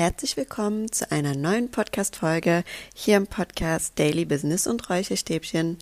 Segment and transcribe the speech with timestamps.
[0.00, 2.64] herzlich willkommen zu einer neuen Podcast Folge
[2.94, 5.76] hier im Podcast Daily Business und Räucherstäbchen.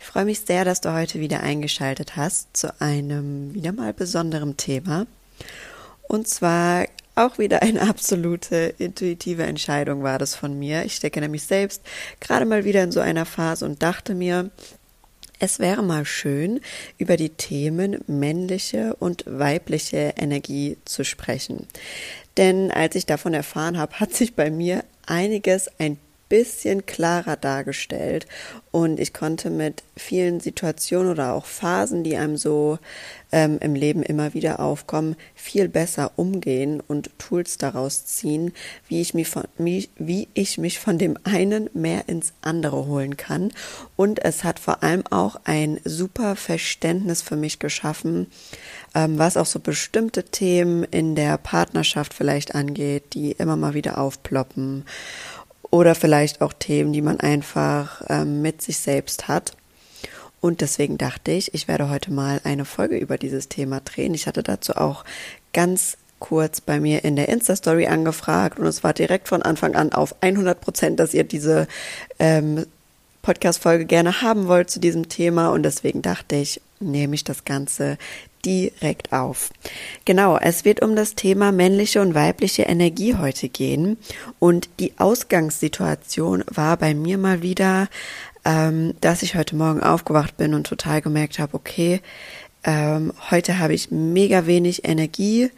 [0.00, 4.56] Ich freue mich sehr, dass du heute wieder eingeschaltet hast zu einem wieder mal besonderen
[4.56, 5.06] Thema.
[6.04, 10.86] Und zwar auch wieder eine absolute intuitive Entscheidung war das von mir.
[10.86, 11.82] Ich stecke nämlich selbst
[12.20, 14.48] gerade mal wieder in so einer Phase und dachte mir,
[15.38, 16.60] es wäre mal schön,
[16.98, 21.66] über die Themen männliche und weibliche Energie zu sprechen.
[22.36, 28.26] Denn als ich davon erfahren habe, hat sich bei mir einiges ein bisschen klarer dargestellt
[28.70, 32.78] und ich konnte mit vielen Situationen oder auch Phasen, die einem so
[33.32, 38.52] ähm, im Leben immer wieder aufkommen, viel besser umgehen und Tools daraus ziehen,
[38.86, 43.52] wie ich, mich von, wie ich mich von dem einen mehr ins andere holen kann.
[43.96, 48.28] Und es hat vor allem auch ein super Verständnis für mich geschaffen,
[48.94, 53.98] ähm, was auch so bestimmte Themen in der Partnerschaft vielleicht angeht, die immer mal wieder
[53.98, 54.84] aufploppen
[55.70, 59.52] oder vielleicht auch Themen, die man einfach ähm, mit sich selbst hat.
[60.40, 64.14] Und deswegen dachte ich, ich werde heute mal eine Folge über dieses Thema drehen.
[64.14, 65.04] Ich hatte dazu auch
[65.52, 69.92] ganz kurz bei mir in der Insta-Story angefragt und es war direkt von Anfang an
[69.92, 71.68] auf 100 Prozent, dass ihr diese
[72.18, 72.66] ähm,
[73.22, 77.98] Podcast-Folge gerne haben wollt zu diesem Thema und deswegen dachte ich, nehme ich das Ganze
[78.44, 79.50] direkt auf.
[80.04, 83.98] Genau, es wird um das Thema männliche und weibliche Energie heute gehen.
[84.38, 87.88] Und die Ausgangssituation war bei mir mal wieder,
[88.44, 92.00] ähm, dass ich heute Morgen aufgewacht bin und total gemerkt habe, okay,
[92.64, 95.50] ähm, heute habe ich mega wenig Energie.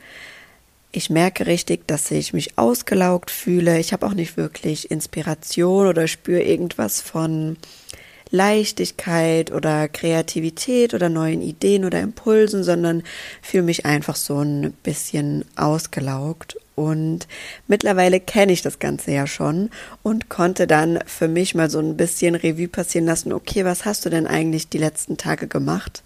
[0.93, 3.79] Ich merke richtig, dass ich mich ausgelaugt fühle.
[3.79, 7.57] Ich habe auch nicht wirklich Inspiration oder spüre irgendwas von
[8.31, 13.03] Leichtigkeit oder Kreativität oder neuen Ideen oder Impulsen, sondern
[13.43, 16.57] fühle mich einfach so ein bisschen ausgelaugt.
[16.77, 17.27] Und
[17.67, 19.69] mittlerweile kenne ich das Ganze ja schon
[20.03, 24.07] und konnte dann für mich mal so ein bisschen Revue passieren lassen, okay, was hast
[24.07, 26.03] du denn eigentlich die letzten Tage gemacht?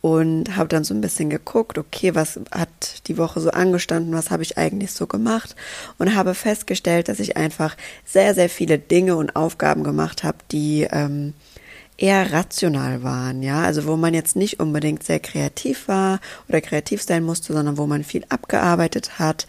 [0.00, 4.32] Und habe dann so ein bisschen geguckt, okay, was hat die Woche so angestanden, was
[4.32, 5.54] habe ich eigentlich so gemacht
[5.98, 10.88] und habe festgestellt, dass ich einfach sehr, sehr viele Dinge und Aufgaben gemacht habe, die
[10.90, 11.34] ähm,
[12.02, 16.18] eher rational waren, ja, also wo man jetzt nicht unbedingt sehr kreativ war
[16.48, 19.46] oder kreativ sein musste, sondern wo man viel abgearbeitet hat,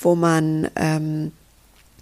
[0.00, 1.30] wo man ähm,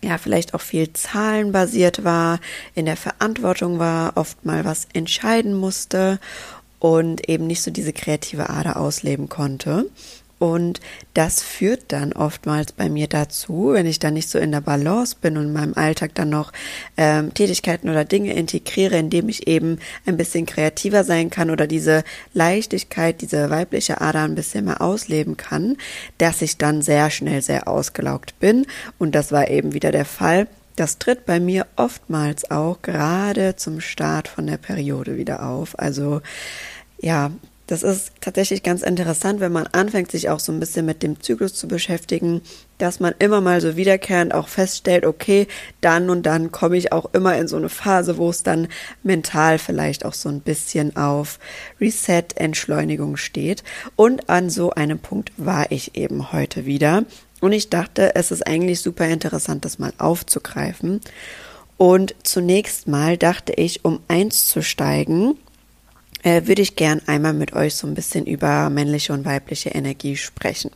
[0.02, 2.40] ja vielleicht auch viel zahlenbasiert war,
[2.74, 6.18] in der Verantwortung war, oft mal was entscheiden musste
[6.78, 9.90] und eben nicht so diese kreative Ader ausleben konnte.
[10.40, 10.80] Und
[11.12, 15.14] das führt dann oftmals bei mir dazu, wenn ich dann nicht so in der Balance
[15.20, 16.54] bin und in meinem Alltag dann noch
[16.96, 22.04] ähm, Tätigkeiten oder Dinge integriere, indem ich eben ein bisschen kreativer sein kann oder diese
[22.32, 25.76] Leichtigkeit, diese weibliche Ader ein bisschen mehr ausleben kann,
[26.16, 28.66] dass ich dann sehr schnell sehr ausgelaugt bin.
[28.98, 30.48] Und das war eben wieder der Fall.
[30.74, 35.78] Das tritt bei mir oftmals auch gerade zum Start von der Periode wieder auf.
[35.78, 36.22] Also
[36.98, 37.30] ja,
[37.70, 41.20] das ist tatsächlich ganz interessant, wenn man anfängt, sich auch so ein bisschen mit dem
[41.22, 42.40] Zyklus zu beschäftigen,
[42.78, 45.46] dass man immer mal so wiederkehrend auch feststellt, okay,
[45.80, 48.66] dann und dann komme ich auch immer in so eine Phase, wo es dann
[49.04, 51.38] mental vielleicht auch so ein bisschen auf
[51.80, 53.62] Reset, Entschleunigung steht.
[53.94, 57.04] Und an so einem Punkt war ich eben heute wieder.
[57.40, 61.00] Und ich dachte, es ist eigentlich super interessant, das mal aufzugreifen.
[61.76, 65.38] Und zunächst mal dachte ich, um einzusteigen,
[66.22, 70.16] äh, würde ich gern einmal mit euch so ein bisschen über männliche und weibliche Energie
[70.16, 70.70] sprechen.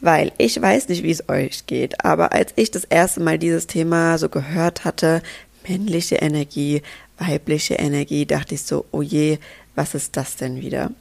[0.00, 3.66] Weil ich weiß nicht, wie es euch geht, aber als ich das erste Mal dieses
[3.66, 5.22] Thema so gehört hatte,
[5.68, 6.82] männliche Energie,
[7.18, 9.38] weibliche Energie, dachte ich so, oh je,
[9.74, 10.92] was ist das denn wieder?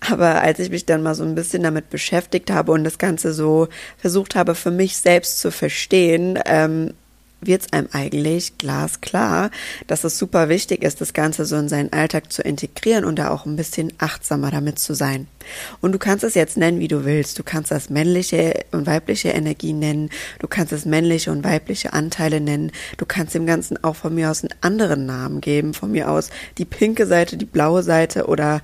[0.00, 3.32] Aber als ich mich dann mal so ein bisschen damit beschäftigt habe und das Ganze
[3.32, 6.94] so versucht habe, für mich selbst zu verstehen, ähm,
[7.40, 9.50] wird es einem eigentlich glasklar,
[9.86, 13.30] dass es super wichtig ist, das Ganze so in seinen Alltag zu integrieren und da
[13.30, 15.26] auch ein bisschen achtsamer damit zu sein.
[15.80, 17.38] Und du kannst es jetzt nennen, wie du willst.
[17.38, 20.10] Du kannst das männliche und weibliche Energie nennen.
[20.38, 22.72] Du kannst es männliche und weibliche Anteile nennen.
[22.96, 25.74] Du kannst dem Ganzen auch von mir aus einen anderen Namen geben.
[25.74, 28.62] Von mir aus die pinke Seite, die blaue Seite oder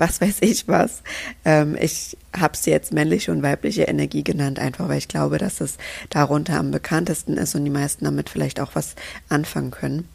[0.00, 1.02] was weiß ich was.
[1.44, 5.60] Ähm, ich habe es jetzt männliche und weibliche Energie genannt, einfach weil ich glaube, dass
[5.60, 5.76] es
[6.08, 8.96] darunter am bekanntesten ist und die meisten damit vielleicht auch was
[9.28, 10.08] anfangen können.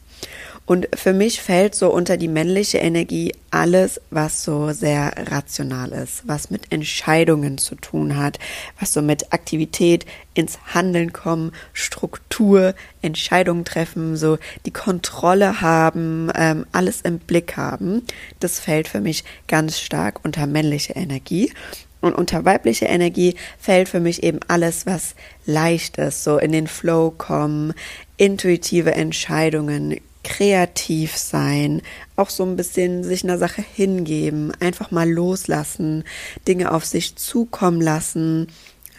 [0.68, 6.28] Und für mich fällt so unter die männliche Energie alles, was so sehr rational ist,
[6.28, 8.40] was mit Entscheidungen zu tun hat,
[8.80, 12.74] was so mit Aktivität ins Handeln kommen, Struktur,
[13.04, 18.02] Entscheidungen treffen, so die Kontrolle haben, ähm, alles im Blick haben.
[18.40, 21.54] Das fällt für mich ganz stark unter männliche Energie.
[22.02, 25.16] Und unter weiblicher Energie fällt für mich eben alles, was
[25.46, 27.74] leicht ist, so in den Flow kommen,
[28.18, 31.84] intuitive Entscheidungen, kreativ sein,
[32.16, 36.04] auch so ein bisschen sich einer Sache hingeben, einfach mal loslassen,
[36.48, 38.48] Dinge auf sich zukommen lassen,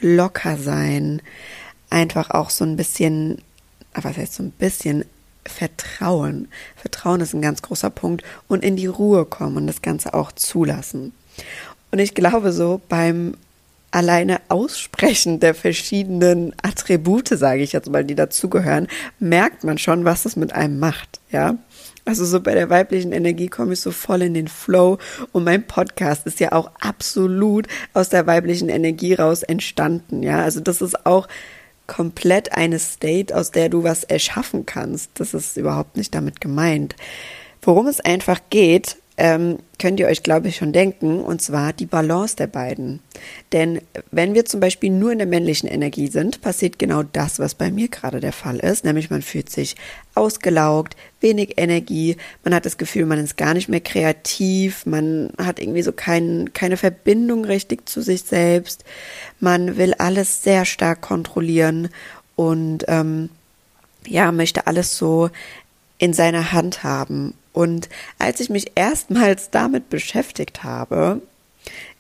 [0.01, 1.21] locker sein,
[1.91, 3.43] einfach auch so ein bisschen,
[3.93, 5.05] was heißt so ein bisschen,
[5.45, 6.49] Vertrauen.
[6.77, 10.33] Vertrauen ist ein ganz großer Punkt und in die Ruhe kommen und das Ganze auch
[10.33, 11.13] zulassen.
[11.91, 13.37] Und ich glaube so beim
[13.97, 18.89] alleine Aussprechen der verschiedenen Attribute, sage ich jetzt mal, die dazugehören,
[19.19, 21.57] merkt man schon, was das mit einem macht, ja.
[22.05, 24.99] Also so bei der weiblichen Energie komme ich so voll in den Flow
[25.33, 30.43] und mein Podcast ist ja auch absolut aus der weiblichen Energie raus entstanden, ja.
[30.43, 31.27] Also das ist auch
[31.87, 35.13] komplett eine State, aus der du was erschaffen kannst.
[35.15, 36.97] Das ist überhaupt nicht damit gemeint.
[37.63, 41.87] Worum es einfach geht, ähm, könnt ihr euch, glaube ich, schon denken, und zwar die
[41.87, 43.01] Balance der beiden.
[43.53, 43.81] Denn
[44.11, 47.71] wenn wir zum Beispiel nur in der männlichen Energie sind, passiert genau das, was bei
[47.71, 49.77] mir gerade der Fall ist, nämlich man fühlt sich
[50.15, 55.61] ausgelaugt, wenig Energie, man hat das Gefühl, man ist gar nicht mehr kreativ, man hat
[55.61, 58.85] irgendwie so kein, keine Verbindung richtig zu sich selbst,
[59.41, 61.89] man will alles sehr stark kontrollieren
[62.35, 63.31] und ähm,
[64.07, 65.31] ja, möchte alles so
[65.99, 67.89] in seiner Hand haben und
[68.19, 71.23] als ich mich erstmals damit beschäftigt habe,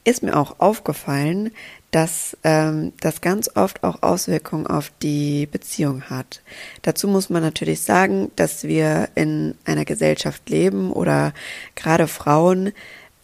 [0.05, 1.51] ist mir auch aufgefallen,
[1.93, 6.43] dass ähm, das ganz oft auch Auswirkungen auf die Beziehung hat.
[6.83, 11.33] Dazu muss man natürlich sagen, dass wir in einer Gesellschaft leben oder
[11.75, 12.73] gerade Frauen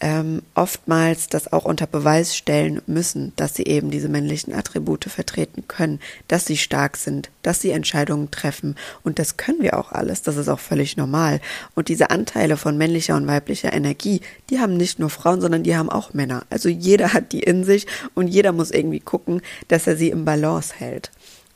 [0.03, 5.63] ähm, oftmals das auch unter Beweis stellen müssen, dass sie eben diese männlichen Attribute vertreten
[5.69, 8.75] können, dass sie stark sind, dass sie Entscheidungen treffen.
[9.03, 10.21] Und das können wir auch alles.
[10.21, 11.39] Das ist auch völlig normal.
[11.73, 14.19] Und diese Anteile von männlicher und weiblicher Energie,
[14.49, 16.43] die haben nicht nur Frauen, sondern die haben auch Männer.
[16.49, 20.25] Also jeder hat die in sich und jeder muss irgendwie gucken, dass er sie im
[20.25, 21.11] Balance hält.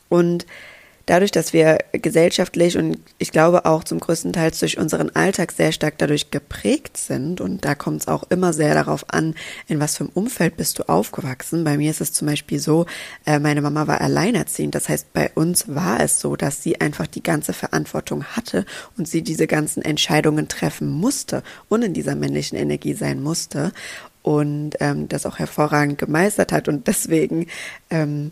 [0.08, 0.46] Und
[1.08, 5.72] dadurch, dass wir gesellschaftlich und ich glaube auch zum größten Teil durch unseren Alltag sehr
[5.72, 7.42] stark dadurch geprägt sind.
[7.42, 9.34] Und da kommt es auch immer sehr darauf an,
[9.68, 11.64] in was für einem Umfeld bist du aufgewachsen.
[11.64, 12.86] Bei mir ist es zum Beispiel so,
[13.26, 17.08] äh, meine Mama war alleinerziehend, das heißt bei uns war es so, dass sie einfach
[17.08, 18.66] die ganze Verantwortung hatte
[18.98, 23.72] und sie diese ganzen Entscheidungen treffen musste und in dieser männlichen Energie sein musste
[24.24, 26.68] und ähm, das auch hervorragend gemeistert hat.
[26.68, 27.48] Und deswegen
[27.90, 28.32] ähm,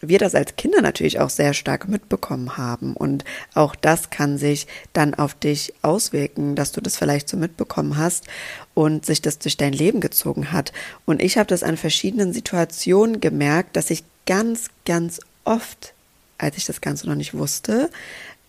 [0.00, 2.94] wir das als Kinder natürlich auch sehr stark mitbekommen haben.
[2.94, 3.24] Und
[3.54, 8.26] auch das kann sich dann auf dich auswirken, dass du das vielleicht so mitbekommen hast
[8.74, 10.72] und sich das durch dein Leben gezogen hat.
[11.04, 15.94] Und ich habe das an verschiedenen Situationen gemerkt, dass ich ganz, ganz oft,
[16.38, 17.90] als ich das Ganze noch nicht wusste,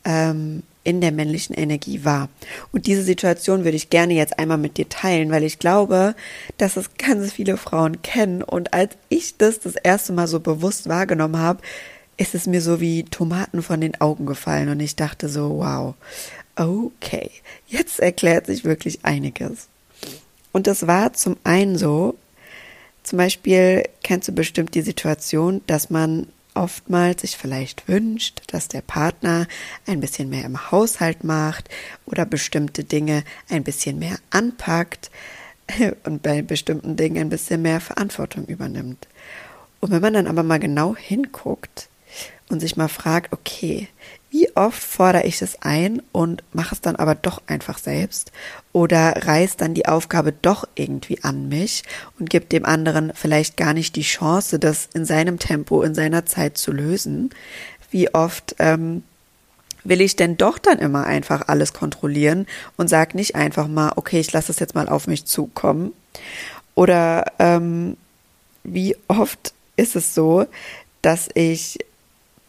[0.06, 2.30] ähm, in der männlichen Energie war.
[2.72, 6.16] Und diese Situation würde ich gerne jetzt einmal mit dir teilen, weil ich glaube,
[6.58, 8.42] dass es ganz viele Frauen kennen.
[8.42, 11.62] Und als ich das das erste Mal so bewusst wahrgenommen habe,
[12.18, 14.70] ist es mir so wie Tomaten von den Augen gefallen.
[14.70, 15.96] Und ich dachte so, wow,
[16.56, 17.32] okay,
[17.68, 19.68] jetzt erklärt sich wirklich einiges.
[20.52, 22.16] Und das war zum einen so,
[23.04, 26.28] zum Beispiel kennst du bestimmt die Situation, dass man
[26.60, 29.48] oftmals sich vielleicht wünscht, dass der Partner
[29.88, 31.70] ein bisschen mehr im Haushalt macht
[32.06, 35.10] oder bestimmte Dinge ein bisschen mehr anpackt
[36.04, 39.08] und bei bestimmten Dingen ein bisschen mehr Verantwortung übernimmt.
[39.80, 41.88] Und wenn man dann aber mal genau hinguckt
[42.50, 43.88] und sich mal fragt, okay,
[44.32, 48.32] wie oft fordere ich es ein und mache es dann aber doch einfach selbst
[48.74, 51.84] oder reißt dann die Aufgabe doch irgendwie an mich
[52.20, 56.26] und gibt dem anderen vielleicht gar nicht die Chance, das in seinem Tempo, in seiner
[56.28, 57.32] Zeit zu lösen?
[57.90, 59.04] Wie oft ähm,
[59.84, 62.46] will ich denn doch dann immer einfach alles kontrollieren
[62.78, 65.92] und sag nicht einfach mal, okay, ich lasse es jetzt mal auf mich zukommen?
[66.76, 67.98] Oder ähm,
[68.64, 70.46] wie oft ist es so,
[71.02, 71.80] dass ich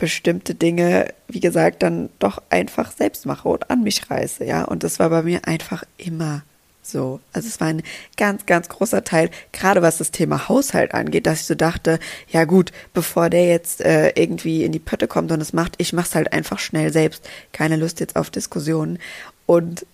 [0.00, 4.64] bestimmte Dinge, wie gesagt, dann doch einfach selbst mache und an mich reiße, ja.
[4.64, 6.42] Und das war bei mir einfach immer
[6.83, 7.21] so.
[7.33, 7.83] Also es war ein
[8.16, 12.45] ganz, ganz großer Teil, gerade was das Thema Haushalt angeht, dass ich so dachte, ja
[12.45, 16.16] gut, bevor der jetzt äh, irgendwie in die Pötte kommt und es macht, ich mach's
[16.16, 17.28] halt einfach schnell selbst.
[17.52, 18.99] Keine Lust jetzt auf Diskussionen.
[19.47, 19.87] Und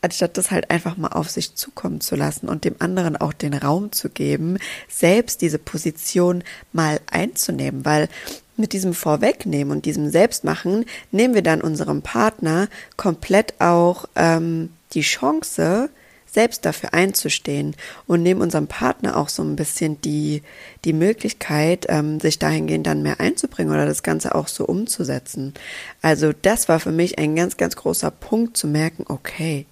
[0.00, 3.54] anstatt das halt einfach mal auf sich zukommen zu lassen und dem anderen auch den
[3.54, 8.08] Raum zu geben, selbst diese Position mal einzunehmen, weil
[8.56, 15.02] mit diesem Vorwegnehmen und diesem Selbstmachen nehmen wir dann unserem Partner komplett auch ähm, die
[15.02, 15.90] Chance,
[16.36, 17.74] selbst dafür einzustehen
[18.06, 20.42] und nehmen unserem Partner auch so ein bisschen die,
[20.84, 25.54] die Möglichkeit, ähm, sich dahingehend dann mehr einzubringen oder das Ganze auch so umzusetzen.
[26.02, 29.64] Also das war für mich ein ganz, ganz großer Punkt zu merken, okay,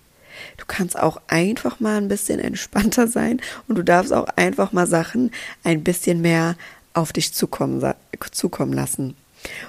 [0.56, 4.86] Du kannst auch einfach mal ein bisschen entspannter sein und du darfst auch einfach mal
[4.86, 5.30] Sachen
[5.62, 6.56] ein bisschen mehr
[6.94, 7.94] auf dich zukommen,
[8.32, 9.16] zukommen lassen.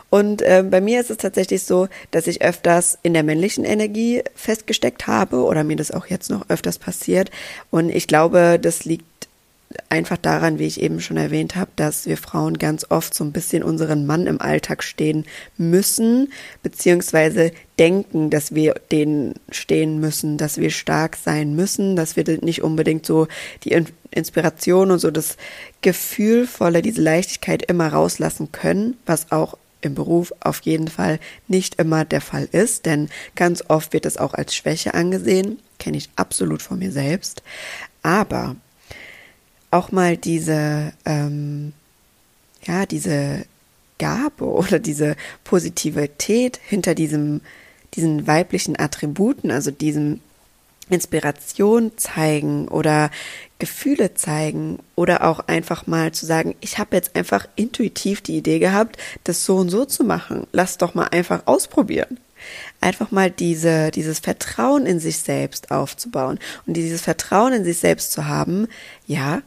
[0.09, 4.23] Und äh, bei mir ist es tatsächlich so, dass ich öfters in der männlichen Energie
[4.33, 7.29] festgesteckt habe oder mir das auch jetzt noch öfters passiert.
[7.71, 9.05] Und ich glaube, das liegt
[9.89, 13.31] einfach daran, wie ich eben schon erwähnt habe, dass wir Frauen ganz oft so ein
[13.31, 15.25] bisschen unseren Mann im Alltag stehen
[15.57, 16.31] müssen,
[16.63, 22.61] beziehungsweise denken, dass wir den stehen müssen, dass wir stark sein müssen, dass wir nicht
[22.61, 23.27] unbedingt so
[23.63, 25.37] die Inspiration und so das
[25.81, 32.05] Gefühlvolle, diese Leichtigkeit immer rauslassen können, was auch im Beruf auf jeden Fall nicht immer
[32.05, 36.61] der Fall ist, denn ganz oft wird es auch als Schwäche angesehen, kenne ich absolut
[36.61, 37.43] von mir selbst.
[38.01, 38.55] Aber
[39.75, 41.73] auch mal diese, ähm,
[42.63, 43.45] ja, diese
[43.99, 47.41] Gabe oder diese Positivität hinter diesem,
[47.93, 50.21] diesen weiblichen Attributen, also diesem
[50.89, 53.09] Inspiration zeigen oder
[53.57, 58.59] Gefühle zeigen oder auch einfach mal zu sagen, ich habe jetzt einfach intuitiv die Idee
[58.59, 60.45] gehabt, das so und so zu machen.
[60.51, 62.19] Lass doch mal einfach ausprobieren.
[62.81, 68.11] Einfach mal diese, dieses Vertrauen in sich selbst aufzubauen und dieses Vertrauen in sich selbst
[68.11, 68.67] zu haben,
[69.07, 69.41] ja,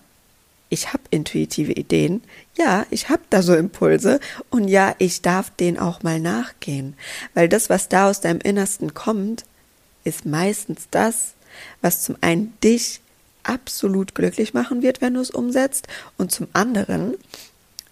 [0.70, 2.22] ich habe intuitive Ideen,
[2.56, 4.20] ja, ich habe da so Impulse
[4.50, 6.94] und ja, ich darf denen auch mal nachgehen,
[7.34, 9.44] weil das, was da aus deinem Innersten kommt,
[10.04, 11.34] ist meistens das,
[11.80, 13.00] was zum einen dich
[13.42, 17.14] absolut glücklich machen wird, wenn du es umsetzt, und zum anderen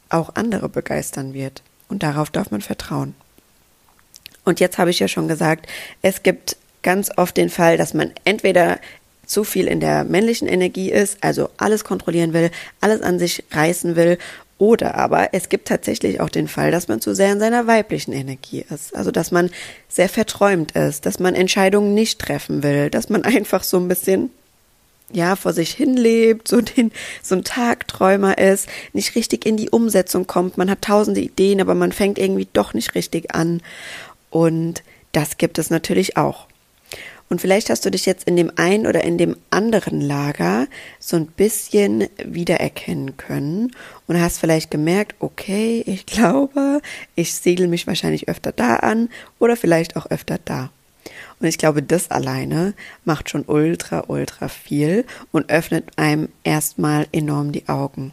[0.08, 1.62] auch andere begeistern wird.
[1.88, 3.14] Und darauf darf man vertrauen.
[4.44, 5.66] Und jetzt habe ich ja schon gesagt,
[6.02, 8.78] es gibt ganz oft den Fall, dass man entweder
[9.26, 13.96] zu viel in der männlichen Energie ist, also alles kontrollieren will, alles an sich reißen
[13.96, 14.18] will,
[14.58, 18.12] oder aber es gibt tatsächlich auch den Fall, dass man zu sehr in seiner weiblichen
[18.12, 18.96] Energie ist.
[18.96, 19.50] Also dass man
[19.88, 24.30] sehr verträumt ist, dass man Entscheidungen nicht treffen will, dass man einfach so ein bisschen
[25.12, 26.90] ja, vor sich hin lebt, so den,
[27.22, 30.58] so ein Tagträumer ist, nicht richtig in die Umsetzung kommt.
[30.58, 33.62] Man hat tausende Ideen, aber man fängt irgendwie doch nicht richtig an.
[34.30, 36.46] Und das gibt es natürlich auch.
[37.28, 40.68] Und vielleicht hast du dich jetzt in dem einen oder in dem anderen Lager
[41.00, 43.72] so ein bisschen wiedererkennen können
[44.06, 46.80] und hast vielleicht gemerkt, okay, ich glaube,
[47.16, 49.08] ich siedel mich wahrscheinlich öfter da an
[49.40, 50.70] oder vielleicht auch öfter da.
[51.40, 57.52] Und ich glaube, das alleine macht schon ultra, ultra viel und öffnet einem erstmal enorm
[57.52, 58.12] die Augen.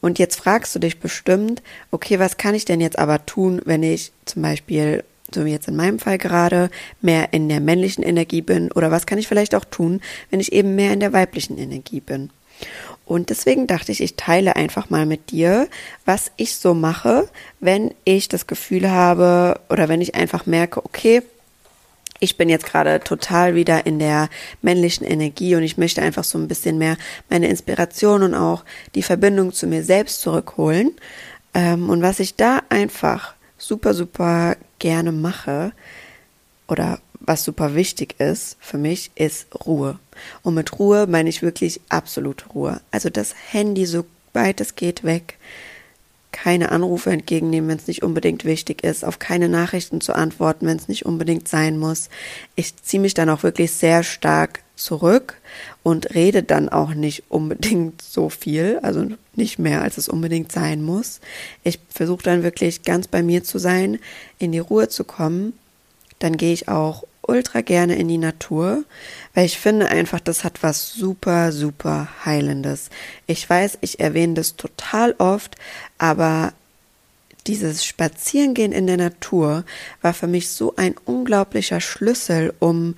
[0.00, 3.82] Und jetzt fragst du dich bestimmt, okay, was kann ich denn jetzt aber tun, wenn
[3.82, 8.42] ich zum Beispiel so wie jetzt in meinem Fall gerade, mehr in der männlichen Energie
[8.42, 10.00] bin oder was kann ich vielleicht auch tun,
[10.30, 12.30] wenn ich eben mehr in der weiblichen Energie bin.
[13.04, 15.68] Und deswegen dachte ich, ich teile einfach mal mit dir,
[16.06, 17.28] was ich so mache,
[17.60, 21.22] wenn ich das Gefühl habe oder wenn ich einfach merke, okay,
[22.20, 24.30] ich bin jetzt gerade total wieder in der
[24.62, 26.96] männlichen Energie und ich möchte einfach so ein bisschen mehr
[27.28, 28.64] meine Inspiration und auch
[28.94, 30.92] die Verbindung zu mir selbst zurückholen.
[31.52, 35.72] Ähm, und was ich da einfach super, super gerne mache
[36.68, 39.98] oder was super wichtig ist für mich, ist Ruhe.
[40.42, 42.80] Und mit Ruhe meine ich wirklich absolute Ruhe.
[42.90, 45.38] Also das Handy so weit es geht weg.
[46.32, 50.76] Keine Anrufe entgegennehmen, wenn es nicht unbedingt wichtig ist, auf keine Nachrichten zu antworten, wenn
[50.76, 52.08] es nicht unbedingt sein muss.
[52.56, 55.36] Ich ziehe mich dann auch wirklich sehr stark zurück
[55.84, 60.82] und rede dann auch nicht unbedingt so viel, also nicht mehr, als es unbedingt sein
[60.82, 61.20] muss.
[61.62, 64.00] Ich versuche dann wirklich ganz bei mir zu sein,
[64.38, 65.52] in die Ruhe zu kommen.
[66.18, 68.84] Dann gehe ich auch ultra gerne in die Natur,
[69.34, 72.88] weil ich finde einfach, das hat was super, super Heilendes.
[73.26, 75.56] Ich weiß, ich erwähne das total oft,
[75.98, 76.54] aber
[77.46, 79.64] dieses Spazierengehen in der Natur
[80.00, 82.94] war für mich so ein unglaublicher Schlüssel, um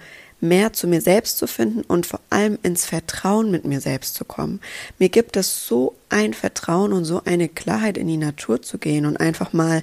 [0.49, 4.25] mehr zu mir selbst zu finden und vor allem ins Vertrauen mit mir selbst zu
[4.25, 4.61] kommen.
[4.99, 9.07] Mir gibt es so ein Vertrauen und so eine Klarheit in die Natur zu gehen
[9.07, 9.83] und einfach mal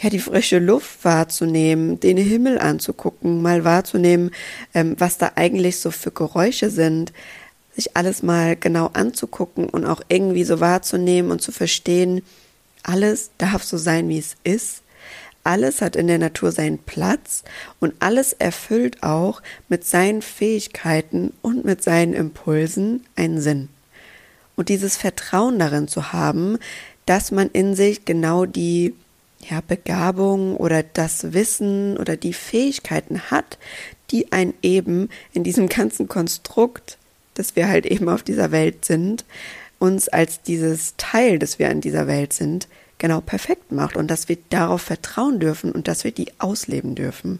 [0.00, 4.30] ja, die frische Luft wahrzunehmen, den Himmel anzugucken, mal wahrzunehmen,
[4.74, 7.12] ähm, was da eigentlich so für Geräusche sind,
[7.74, 12.22] sich alles mal genau anzugucken und auch irgendwie so wahrzunehmen und zu verstehen,
[12.82, 14.82] alles darf so sein, wie es ist
[15.48, 17.42] alles hat in der Natur seinen Platz
[17.80, 23.70] und alles erfüllt auch mit seinen Fähigkeiten und mit seinen Impulsen einen Sinn.
[24.56, 26.58] Und dieses Vertrauen darin zu haben,
[27.06, 28.94] dass man in sich genau die
[29.48, 33.56] ja, Begabung oder das Wissen oder die Fähigkeiten hat,
[34.10, 36.98] die einen eben in diesem ganzen Konstrukt,
[37.32, 39.24] dass wir halt eben auf dieser Welt sind,
[39.78, 44.28] uns als dieses Teil, das wir an dieser Welt sind, genau perfekt macht und dass
[44.28, 47.38] wir darauf vertrauen dürfen und dass wir die ausleben dürfen.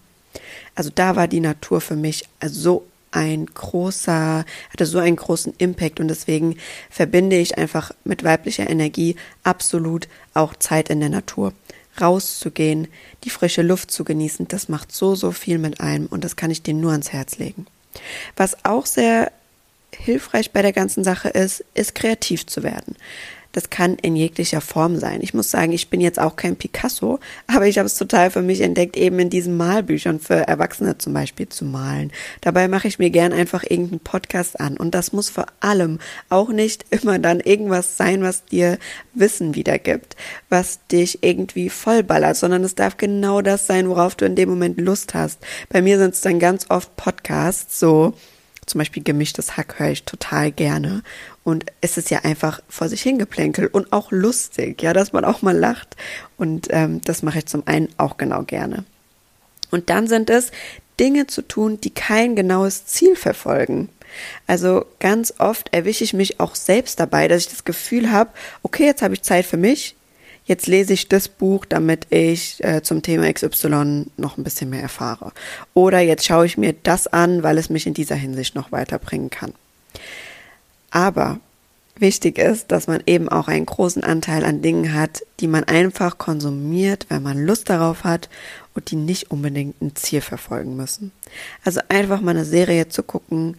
[0.75, 6.01] Also da war die Natur für mich so ein großer, hatte so einen großen Impact
[6.01, 6.57] und deswegen
[6.91, 11.53] verbinde ich einfach mit weiblicher Energie absolut auch Zeit in der Natur.
[12.01, 12.87] Rauszugehen,
[13.25, 16.51] die frische Luft zu genießen, das macht so, so viel mit einem und das kann
[16.51, 17.67] ich dir nur ans Herz legen.
[18.37, 19.33] Was auch sehr
[19.93, 22.95] hilfreich bei der ganzen Sache ist, ist kreativ zu werden.
[23.53, 25.21] Das kann in jeglicher Form sein.
[25.23, 28.43] Ich muss sagen, ich bin jetzt auch kein Picasso, aber ich habe es total für
[28.43, 32.13] mich entdeckt, eben in diesen Malbüchern für Erwachsene zum Beispiel zu malen.
[32.43, 34.77] Dabei mache ich mir gern einfach irgendeinen Podcast an.
[34.77, 38.79] Und das muss vor allem auch nicht immer dann irgendwas sein, was dir
[39.15, 40.17] Wissen wiedergibt,
[40.49, 44.79] was dich irgendwie vollballert, sondern es darf genau das sein, worauf du in dem Moment
[44.79, 45.41] Lust hast.
[45.69, 48.15] Bei mir sind es dann ganz oft Podcasts, so
[48.69, 51.03] zum Beispiel gemischtes Hack höre ich total gerne.
[51.45, 55.43] Und es ist ja einfach vor sich hingeplänkelt und auch lustig, ja, dass man auch
[55.43, 55.97] mal lacht.
[56.37, 58.85] Und ähm, das mache ich zum einen auch genau gerne.
[59.71, 60.51] Und dann sind es
[61.01, 63.89] Dinge zu tun, die kein genaues Ziel verfolgen.
[64.47, 68.31] Also ganz oft erwische ich mich auch selbst dabei, dass ich das Gefühl habe,
[68.63, 69.97] okay, jetzt habe ich Zeit für mich,
[70.49, 74.83] jetzt lese ich das Buch, damit ich äh, zum Thema XY noch ein bisschen mehr
[74.83, 75.33] erfahre.
[75.75, 79.31] Oder jetzt schaue ich mir das an, weil es mich in dieser Hinsicht noch weiterbringen
[79.31, 79.53] kann.
[80.91, 81.39] Aber
[81.99, 86.17] wichtig ist, dass man eben auch einen großen Anteil an Dingen hat, die man einfach
[86.17, 88.31] konsumiert, wenn man Lust darauf hat
[88.75, 91.13] und die nicht unbedingt ein Ziel verfolgen müssen.
[91.65, 93.57] Also einfach mal eine Serie zu gucken,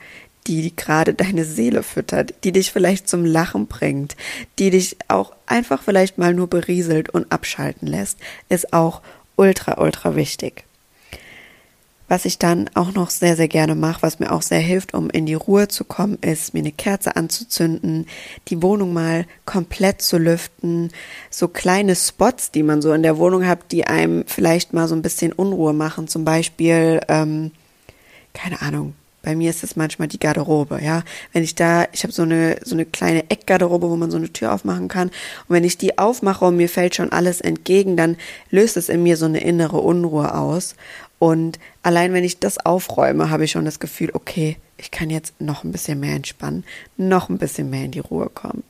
[0.47, 4.15] die gerade deine Seele füttert, die dich vielleicht zum Lachen bringt,
[4.57, 8.17] die dich auch einfach vielleicht mal nur berieselt und abschalten lässt,
[8.49, 9.01] ist auch
[9.35, 10.63] ultra, ultra wichtig.
[12.09, 15.11] Was ich dann auch noch sehr, sehr gerne mache, was mir auch sehr hilft, um
[15.11, 18.07] in die Ruhe zu kommen, ist, mir eine Kerze anzuzünden,
[18.47, 20.89] die Wohnung mal komplett zu lüften,
[21.29, 24.95] so kleine Spots, die man so in der Wohnung hat, die einem vielleicht mal so
[24.95, 27.51] ein bisschen Unruhe machen, zum Beispiel, ähm,
[28.33, 31.03] keine Ahnung, bei mir ist es manchmal die Garderobe, ja.
[31.33, 34.31] Wenn ich da, ich habe so eine so eine kleine Eckgarderobe, wo man so eine
[34.31, 35.09] Tür aufmachen kann.
[35.09, 38.17] Und wenn ich die aufmache und mir fällt schon alles entgegen, dann
[38.49, 40.75] löst es in mir so eine innere Unruhe aus.
[41.19, 45.39] Und allein wenn ich das aufräume, habe ich schon das Gefühl, okay, ich kann jetzt
[45.41, 46.63] noch ein bisschen mehr entspannen,
[46.95, 48.63] noch ein bisschen mehr in die Ruhe kommen.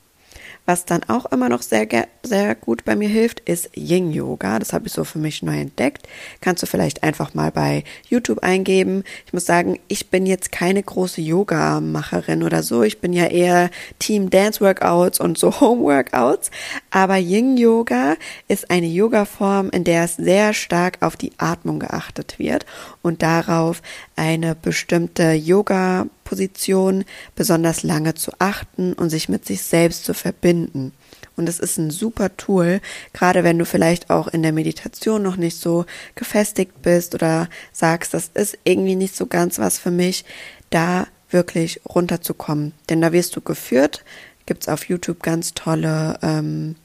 [0.70, 1.88] Was dann auch immer noch sehr,
[2.22, 4.60] sehr gut bei mir hilft, ist Yin Yoga.
[4.60, 6.06] Das habe ich so für mich neu entdeckt.
[6.40, 9.02] Kannst du vielleicht einfach mal bei YouTube eingeben.
[9.26, 12.84] Ich muss sagen, ich bin jetzt keine große Yoga-Macherin oder so.
[12.84, 16.52] Ich bin ja eher Team Dance Workouts und so Home Workouts.
[16.92, 18.14] Aber Yin Yoga
[18.46, 22.64] ist eine Yoga-Form, in der es sehr stark auf die Atmung geachtet wird
[23.02, 23.82] und darauf
[24.14, 30.92] eine bestimmte Yoga Position besonders lange zu achten und sich mit sich selbst zu verbinden.
[31.36, 32.80] Und es ist ein super Tool,
[33.12, 38.14] gerade wenn du vielleicht auch in der Meditation noch nicht so gefestigt bist oder sagst,
[38.14, 40.24] das ist irgendwie nicht so ganz was für mich,
[40.70, 42.74] da wirklich runterzukommen.
[42.88, 44.04] Denn da wirst du geführt,
[44.46, 46.76] gibt's auf YouTube ganz tolle ähm,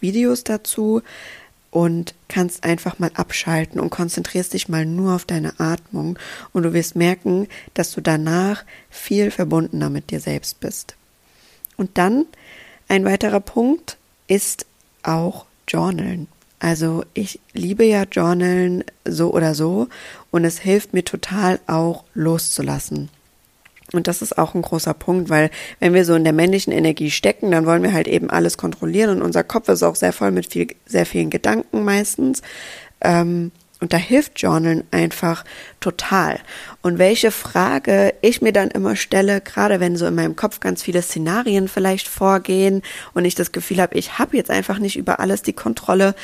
[0.00, 1.02] Videos dazu,
[1.70, 6.18] und kannst einfach mal abschalten und konzentrierst dich mal nur auf deine Atmung
[6.52, 10.96] und du wirst merken, dass du danach viel verbundener mit dir selbst bist.
[11.76, 12.26] Und dann
[12.88, 14.66] ein weiterer Punkt ist
[15.02, 16.28] auch Journalen.
[16.58, 19.88] Also ich liebe ja Journalen so oder so
[20.30, 23.10] und es hilft mir total auch loszulassen.
[23.92, 27.10] Und das ist auch ein großer Punkt, weil wenn wir so in der männlichen Energie
[27.10, 30.30] stecken, dann wollen wir halt eben alles kontrollieren und unser Kopf ist auch sehr voll
[30.30, 32.42] mit viel, sehr vielen Gedanken meistens.
[33.00, 35.44] Ähm, und da hilft Journalen einfach
[35.78, 36.40] total.
[36.82, 40.82] Und welche Frage ich mir dann immer stelle, gerade wenn so in meinem Kopf ganz
[40.82, 42.82] viele Szenarien vielleicht vorgehen
[43.14, 46.16] und ich das Gefühl habe, ich habe jetzt einfach nicht über alles die Kontrolle,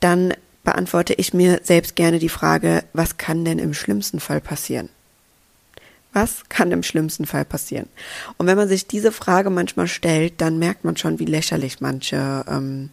[0.00, 0.32] dann
[0.64, 4.88] beantworte ich mir selbst gerne die Frage, was kann denn im schlimmsten Fall passieren?
[6.12, 7.88] Was kann im schlimmsten Fall passieren?
[8.36, 12.44] Und wenn man sich diese Frage manchmal stellt, dann merkt man schon, wie lächerlich manche
[12.48, 12.90] ähm,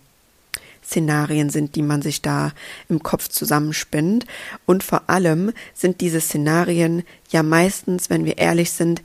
[0.84, 2.54] Szenarien sind, die man sich da
[2.88, 4.26] im Kopf zusammenspinnt.
[4.66, 9.02] Und vor allem sind diese Szenarien ja meistens, wenn wir ehrlich sind,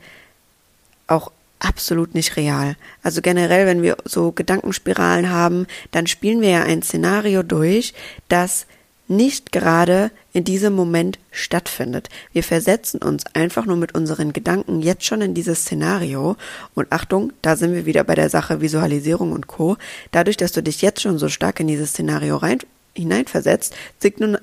[1.07, 2.75] auch absolut nicht real.
[3.03, 7.93] Also generell, wenn wir so Gedankenspiralen haben, dann spielen wir ja ein Szenario durch,
[8.29, 8.65] das
[9.07, 12.09] nicht gerade in diesem Moment stattfindet.
[12.33, 16.35] Wir versetzen uns einfach nur mit unseren Gedanken jetzt schon in dieses Szenario.
[16.73, 19.77] Und Achtung, da sind wir wieder bei der Sache Visualisierung und Co.
[20.11, 22.59] Dadurch, dass du dich jetzt schon so stark in dieses Szenario rein
[22.95, 23.75] hineinversetzt,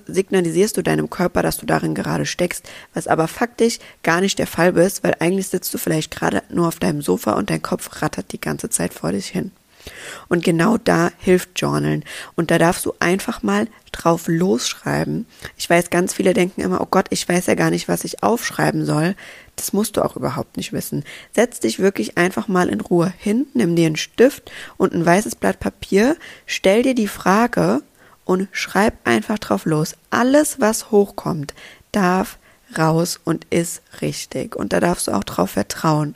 [0.06, 4.46] signalisierst du deinem Körper, dass du darin gerade steckst, was aber faktisch gar nicht der
[4.46, 8.02] Fall ist, weil eigentlich sitzt du vielleicht gerade nur auf deinem Sofa und dein Kopf
[8.02, 9.52] rattert die ganze Zeit vor dich hin.
[10.28, 12.04] Und genau da hilft Journalen.
[12.36, 15.26] Und da darfst du einfach mal drauf losschreiben.
[15.56, 18.22] Ich weiß, ganz viele denken immer, oh Gott, ich weiß ja gar nicht, was ich
[18.22, 19.14] aufschreiben soll.
[19.56, 21.04] Das musst du auch überhaupt nicht wissen.
[21.32, 25.36] Setz dich wirklich einfach mal in Ruhe hin, nimm dir einen Stift und ein weißes
[25.36, 26.16] Blatt Papier,
[26.46, 27.82] stell dir die Frage
[28.24, 29.94] und schreib einfach drauf los.
[30.10, 31.54] Alles, was hochkommt,
[31.92, 32.38] darf
[32.78, 34.56] raus und ist richtig.
[34.56, 36.14] Und da darfst du auch drauf vertrauen.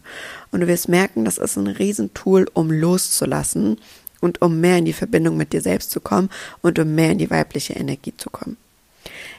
[0.51, 3.79] Und du wirst merken, das ist ein Riesentool, um loszulassen
[4.21, 6.31] und um mehr in die Verbindung mit dir selbst zu kommen
[6.63, 8.57] und um mehr in die weibliche Energie zu kommen.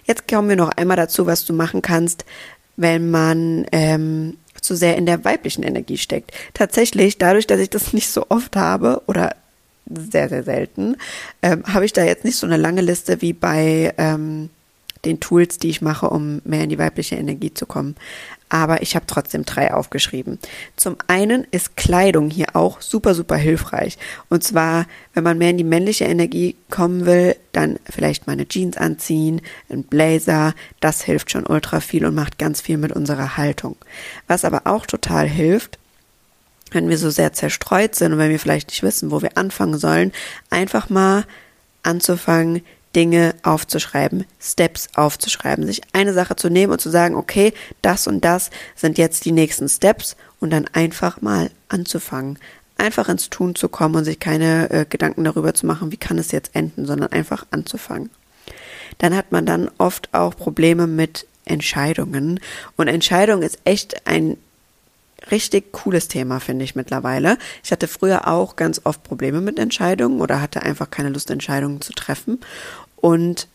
[0.06, 2.26] Jetzt kommen wir noch einmal dazu, was du machen kannst,
[2.78, 6.32] wenn man ähm, zu sehr in der weiblichen Energie steckt.
[6.54, 9.36] Tatsächlich, dadurch, dass ich das nicht so oft habe oder
[9.90, 10.98] sehr, sehr selten,
[11.42, 14.50] ähm, habe ich da jetzt nicht so eine lange Liste wie bei ähm,
[15.08, 17.96] den Tools, die ich mache, um mehr in die weibliche Energie zu kommen.
[18.50, 20.40] Aber ich habe trotzdem drei aufgeschrieben.
[20.78, 23.98] Zum einen ist Kleidung hier auch super, super hilfreich.
[24.30, 28.48] Und zwar, wenn man mehr in die männliche Energie kommen will, dann vielleicht mal eine
[28.48, 30.54] Jeans anziehen, ein Blazer.
[30.80, 33.76] Das hilft schon ultra viel und macht ganz viel mit unserer Haltung.
[34.28, 35.78] Was aber auch total hilft,
[36.72, 39.78] wenn wir so sehr zerstreut sind und wenn wir vielleicht nicht wissen, wo wir anfangen
[39.78, 40.12] sollen,
[40.50, 41.26] einfach mal
[41.84, 42.62] anzufangen,
[42.98, 48.26] Dinge aufzuschreiben, Steps aufzuschreiben, sich eine Sache zu nehmen und zu sagen, okay, das und
[48.26, 52.40] das sind jetzt die nächsten Steps und dann einfach mal anzufangen,
[52.76, 56.18] einfach ins Tun zu kommen und sich keine äh, Gedanken darüber zu machen, wie kann
[56.18, 58.10] es jetzt enden, sondern einfach anzufangen.
[58.98, 62.40] Dann hat man dann oft auch Probleme mit Entscheidungen
[62.78, 64.38] und Entscheidung ist echt ein
[65.32, 67.38] richtig cooles Thema, finde ich mittlerweile.
[67.64, 71.82] Ich hatte früher auch ganz oft Probleme mit Entscheidungen oder hatte einfach keine Lust, Entscheidungen
[71.82, 72.40] zu treffen.
[72.98, 73.48] Und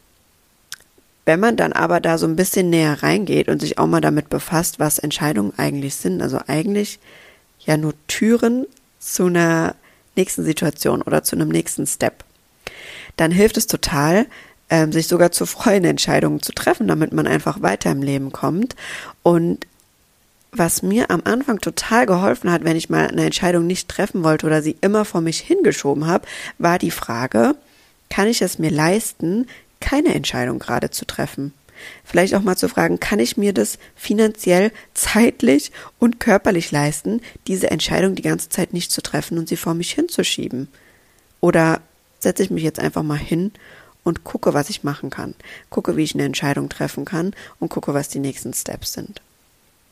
[1.25, 4.29] wenn man dann aber da so ein bisschen näher reingeht und sich auch mal damit
[4.29, 6.99] befasst, was Entscheidungen eigentlich sind, also eigentlich
[7.61, 8.67] ja nur Türen
[8.99, 9.77] zu einer
[10.17, 12.25] nächsten Situation oder zu einem nächsten Step,
[13.17, 14.27] dann hilft es total,
[14.69, 18.75] ähm, sich sogar zu freuen, Entscheidungen zu treffen, damit man einfach weiter im Leben kommt.
[19.23, 19.67] Und
[20.51, 24.47] was mir am Anfang total geholfen hat, wenn ich mal eine Entscheidung nicht treffen wollte
[24.47, 26.27] oder sie immer vor mich hingeschoben habe,
[26.59, 27.55] war die Frage,
[28.13, 29.47] kann ich es mir leisten,
[29.81, 31.55] keine Entscheidung gerade zu treffen?
[32.05, 37.71] Vielleicht auch mal zu fragen, kann ich mir das finanziell, zeitlich und körperlich leisten, diese
[37.71, 40.69] Entscheidung die ganze Zeit nicht zu treffen und sie vor mich hinzuschieben?
[41.41, 41.81] Oder
[42.21, 43.51] setze ich mich jetzt einfach mal hin
[44.05, 45.35] und gucke, was ich machen kann,
[45.71, 49.23] gucke, wie ich eine Entscheidung treffen kann und gucke, was die nächsten Steps sind.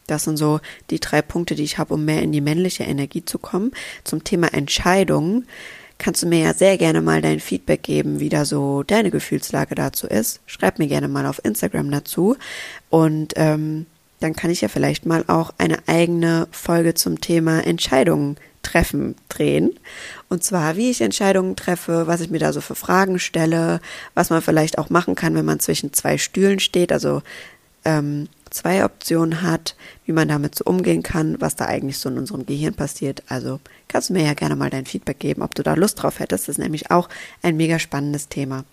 [0.07, 3.25] Das sind so die drei Punkte, die ich habe, um mehr in die männliche Energie
[3.25, 3.73] zu kommen.
[4.05, 5.47] Zum Thema Entscheidungen
[6.01, 9.77] kannst du mir ja sehr gerne mal dein Feedback geben, wie da so deine Gefühlslage
[9.77, 10.41] dazu ist.
[10.47, 12.37] Schreib mir gerne mal auf Instagram dazu
[12.89, 13.87] und ähm,
[14.19, 19.79] dann kann ich ja vielleicht mal auch eine eigene Folge zum Thema Entscheidungen treffen drehen.
[20.29, 23.81] Und zwar, wie ich Entscheidungen treffe, was ich mir da so für Fragen stelle,
[24.15, 26.93] was man vielleicht auch machen kann, wenn man zwischen zwei Stühlen steht.
[26.93, 27.23] Also
[27.85, 32.19] ähm, zwei Optionen hat, wie man damit so umgehen kann, was da eigentlich so in
[32.19, 33.23] unserem Gehirn passiert.
[33.29, 36.19] Also kannst du mir ja gerne mal dein Feedback geben, ob du da Lust drauf
[36.19, 36.49] hättest.
[36.49, 37.09] Das ist nämlich auch
[37.43, 38.65] ein mega spannendes Thema.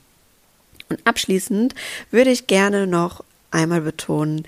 [0.89, 1.75] Und abschließend
[2.11, 4.45] würde ich gerne noch einmal betonen,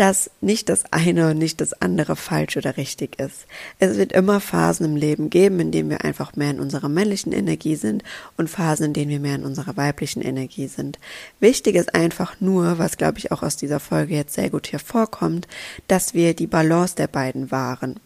[0.00, 3.44] dass nicht das eine und nicht das andere falsch oder richtig ist.
[3.80, 7.34] Es wird immer Phasen im Leben geben, in denen wir einfach mehr in unserer männlichen
[7.34, 8.02] Energie sind
[8.38, 10.98] und Phasen, in denen wir mehr in unserer weiblichen Energie sind.
[11.38, 15.46] Wichtig ist einfach nur, was glaube ich auch aus dieser Folge jetzt sehr gut hervorkommt,
[15.86, 18.00] dass wir die Balance der beiden wahren.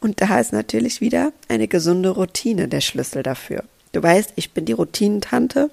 [0.00, 3.62] Und da ist natürlich wieder eine gesunde Routine der Schlüssel dafür.
[3.92, 5.70] Du weißt, ich bin die Routinentante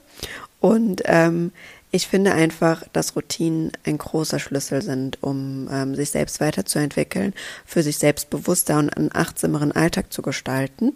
[0.59, 1.51] und ähm,
[1.91, 7.33] ich finde einfach, dass Routinen ein großer Schlüssel sind, um ähm, sich selbst weiterzuentwickeln,
[7.65, 10.93] für sich selbstbewusster und einen achtsameren Alltag zu gestalten.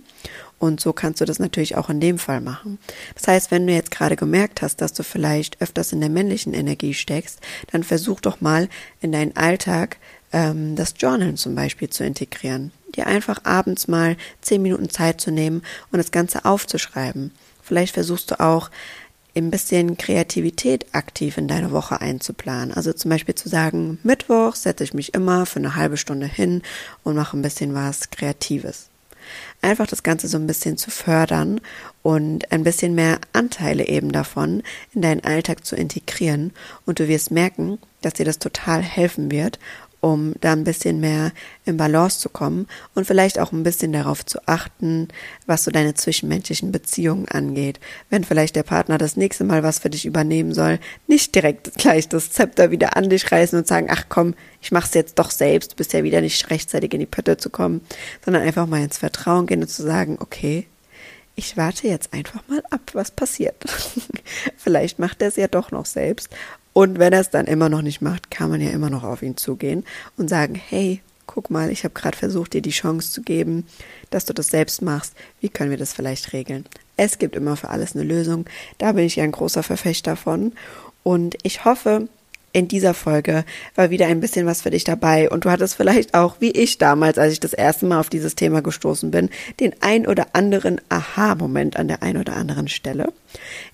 [0.59, 2.77] Und so kannst du das natürlich auch in dem Fall machen.
[3.15, 6.53] Das heißt, wenn du jetzt gerade gemerkt hast, dass du vielleicht öfters in der männlichen
[6.53, 7.39] Energie steckst,
[7.71, 8.67] dann versuch doch mal
[8.99, 9.97] in deinen Alltag
[10.33, 12.71] ähm, das Journalen zum Beispiel zu integrieren.
[12.95, 17.31] Dir einfach abends mal zehn Minuten Zeit zu nehmen und das Ganze aufzuschreiben.
[17.63, 18.69] Vielleicht versuchst du auch
[19.35, 22.73] ein bisschen Kreativität aktiv in deine Woche einzuplanen.
[22.73, 26.61] Also zum Beispiel zu sagen, Mittwoch setze ich mich immer für eine halbe Stunde hin
[27.03, 28.89] und mache ein bisschen was Kreatives.
[29.61, 31.61] Einfach das Ganze so ein bisschen zu fördern
[32.01, 34.63] und ein bisschen mehr Anteile eben davon
[34.93, 36.51] in deinen Alltag zu integrieren.
[36.85, 39.59] Und du wirst merken, dass dir das total helfen wird
[40.01, 41.31] um da ein bisschen mehr
[41.63, 45.07] in Balance zu kommen und vielleicht auch ein bisschen darauf zu achten,
[45.45, 47.79] was so deine zwischenmenschlichen Beziehungen angeht.
[48.09, 52.09] Wenn vielleicht der Partner das nächste Mal was für dich übernehmen soll, nicht direkt gleich
[52.09, 55.75] das Zepter wieder an dich reißen und sagen, ach komm, ich mach's jetzt doch selbst,
[55.75, 57.81] bist ja wieder nicht rechtzeitig in die Pötte zu kommen,
[58.25, 60.67] sondern einfach mal ins Vertrauen gehen und zu sagen, okay,
[61.35, 63.55] ich warte jetzt einfach mal ab, was passiert.
[64.57, 66.29] Vielleicht macht er es ja doch noch selbst.
[66.73, 69.21] Und wenn er es dann immer noch nicht macht, kann man ja immer noch auf
[69.21, 69.83] ihn zugehen
[70.17, 73.65] und sagen, hey, guck mal, ich habe gerade versucht, dir die Chance zu geben,
[74.09, 75.13] dass du das selbst machst.
[75.39, 76.65] Wie können wir das vielleicht regeln?
[76.97, 78.45] Es gibt immer für alles eine Lösung.
[78.77, 80.53] Da bin ich ja ein großer Verfechter von.
[81.03, 82.07] Und ich hoffe,
[82.53, 86.13] in dieser Folge war wieder ein bisschen was für dich dabei und du hattest vielleicht
[86.13, 89.29] auch, wie ich damals, als ich das erste Mal auf dieses Thema gestoßen bin,
[89.59, 93.13] den ein oder anderen Aha-Moment an der ein oder anderen Stelle.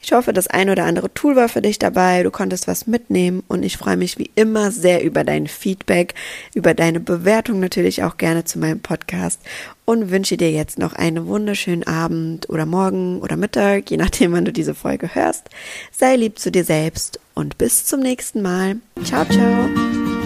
[0.01, 3.43] Ich hoffe, das ein oder andere Tool war für dich dabei, du konntest was mitnehmen
[3.47, 6.13] und ich freue mich wie immer sehr über dein Feedback,
[6.53, 9.41] über deine Bewertung natürlich auch gerne zu meinem Podcast
[9.85, 14.45] und wünsche dir jetzt noch einen wunderschönen Abend oder Morgen oder Mittag, je nachdem, wann
[14.45, 15.49] du diese Folge hörst.
[15.91, 18.77] Sei lieb zu dir selbst und bis zum nächsten Mal.
[19.03, 20.16] Ciao, ciao.